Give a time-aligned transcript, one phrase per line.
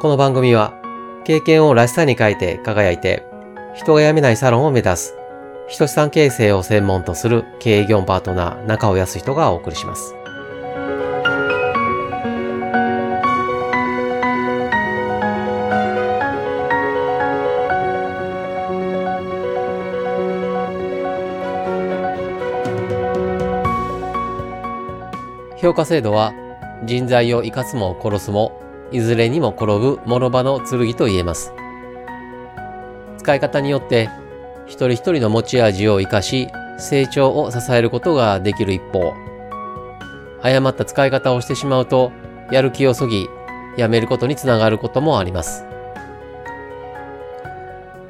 [0.00, 0.80] この番組は
[1.24, 3.26] 経験をらしさに変えて輝いて
[3.74, 5.14] 人が辞めないサロンを目指す
[5.66, 10.14] 人資産形成を専門とする経営業パートナー中尾康人がお送りします。
[25.56, 26.32] 評価制度は
[26.84, 31.52] 人材を生かすも殺すもいずれにも転ぶ諸刃の剣と言えます。
[33.18, 34.08] 使い方によって
[34.66, 39.12] 一人一人の持ち味を生かし成長を支えることができる一方、
[40.42, 42.12] 誤った使い方をしてしまうと
[42.50, 43.28] やる気をそぎ、
[43.76, 45.64] やめることにつながることもあります。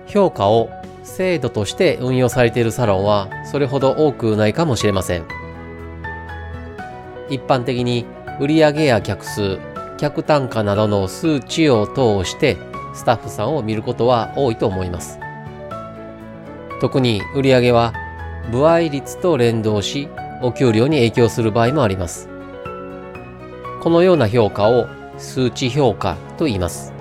[0.06, 0.70] 評価を
[1.02, 5.26] 制度として運用されているサロンはそれほど多くないかもしれません。
[7.28, 8.06] 一般的に
[8.40, 9.58] 売上や客数、
[9.98, 12.56] 客単価などの数値を通して
[12.94, 15.18] スタッフさんを見ることは多いと思います。
[16.80, 17.92] 特に売上は
[18.50, 20.08] 部合率と連動し
[20.40, 22.28] お給料に影響する場合もあります。
[23.82, 24.86] このような評価を
[25.18, 26.92] 数値評価と言います。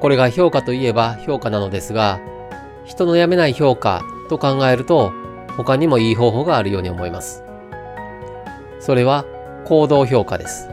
[0.00, 2.20] これが評価といえば評価なのですが、
[2.84, 5.12] 人の辞めない評価と考えると
[5.56, 7.44] 他にもいい方法があるように思います。
[8.80, 9.24] それは
[9.64, 10.68] 行動評価です。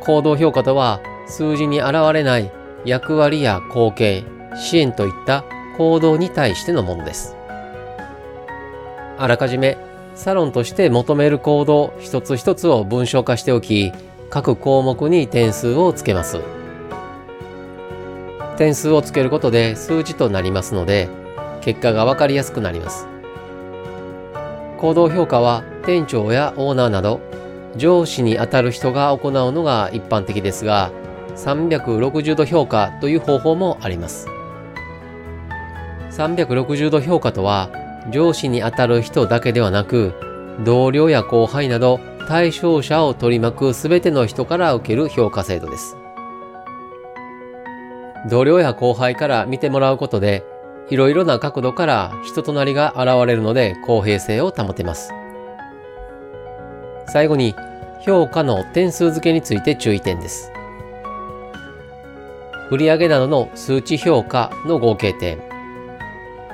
[0.00, 2.50] 行動評価とは数字に現れない
[2.84, 4.24] 役割や貢献、
[4.56, 5.44] 支援といった
[5.78, 7.36] 行動に対してのものです。
[9.16, 9.78] あらかじめ
[10.14, 13.92] サロンとして求める行動一つ一つを文章化しておき、
[14.30, 16.40] 各項目に点数をつけます。
[18.56, 21.08] 点数をつけることで数字となりますので、
[21.62, 23.08] 結果がわかりやすくなります。
[24.84, 27.22] 行動評価は店長やオーナーなど
[27.74, 30.92] 上司にあたる人が行うのが一般的ですが
[31.36, 34.28] 360度評価という方法もあります。
[36.10, 37.70] 360度評価とは
[38.10, 40.12] 上司にあたる人だけではなく
[40.66, 45.96] 同僚や後輩など対象者を取り巻く全ての人から受ける評価制度です。
[48.28, 50.44] 同僚や後輩から見てもらうことで
[50.90, 55.12] いろいろな角度から人となりが現れるので公平性を保てます。
[57.06, 57.54] 最後に
[58.04, 60.52] 評価の点数付けについて注意点です。
[62.70, 65.38] 売上などの数値評価の合計点、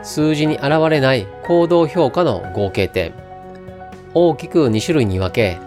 [0.02, 3.14] 数字に現れない行動評価の合計点、
[4.14, 5.58] 大きく2種類に分け、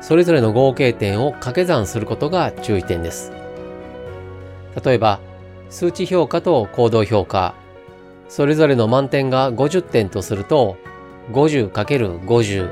[0.00, 3.32] それぞれの合計点を掛け算することが注意点です。
[4.84, 5.20] 例えば、
[5.70, 7.54] 数値評価と行動評価、
[8.28, 10.76] それぞれの満点が50点とすると、
[11.32, 12.68] 50×50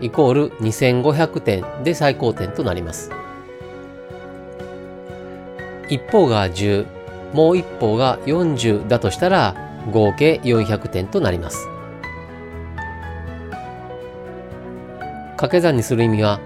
[0.00, 3.12] イコール2500点で最高点となります。
[5.88, 6.86] 一方が10、
[7.34, 9.54] もう一方が40だとしたら
[9.92, 11.68] 合計400点となります。
[15.36, 16.40] 掛け算にする意味は、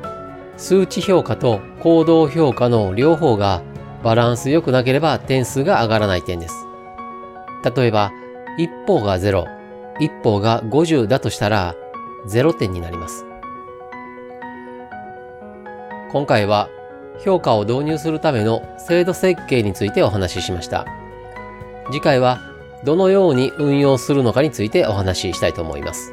[0.58, 3.62] 数値評価と行動評価の両方が
[4.04, 6.54] バランス良くなければ点数が上がらない点です。
[7.74, 8.12] 例えば、
[8.58, 9.46] 一方が0、
[9.98, 11.74] 一方が50だとしたら
[12.26, 13.24] 0点になります。
[16.12, 16.68] 今回は
[17.24, 20.86] 評価を導入するための制度設計についてお話ししました。
[21.90, 22.40] 次回は
[22.84, 26.12] どのように運用するのかについてお話ししたいと思います。